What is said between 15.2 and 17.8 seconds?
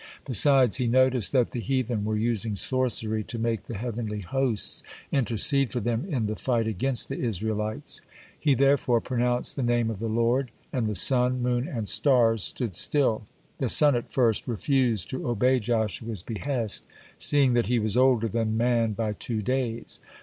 obey Joshua's behest, seeing that he